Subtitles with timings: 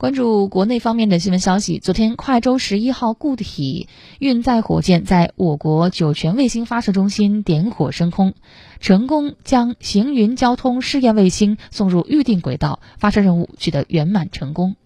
[0.00, 3.86] 关注国内方面的新闻消息昨天快舟十一号固体
[4.18, 8.32] 运载火箭在我国酒泉卫星发射中心点火升空
[8.80, 14.76] 成功将行云交通试验卫星送入预定轨道发射任务取得圆满成功。